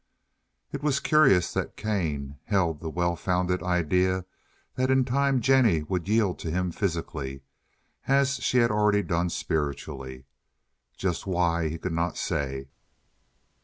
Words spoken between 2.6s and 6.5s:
the well founded idea that in time Jennie would yield to